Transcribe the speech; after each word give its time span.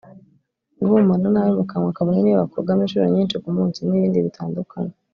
guhumura 0.79 1.25
nabi 1.33 1.51
mu 1.57 1.63
kanwa 1.69 1.91
kabone 1.97 2.17
niyo 2.21 2.37
wakogamo 2.41 2.81
inshuro 2.83 3.05
nyinshi 3.15 3.35
ku 3.43 3.49
munsi 3.55 3.79
n’ibindi 3.81 4.25
bitandukanye 4.27 4.93